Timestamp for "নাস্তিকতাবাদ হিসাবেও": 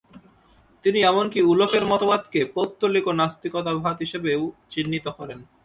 3.19-4.41